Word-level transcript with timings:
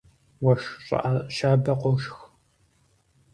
Уэшх 0.43 0.69
щӀыӀэ 0.85 1.13
щабэ 1.35 1.73
къошх. 1.81 2.17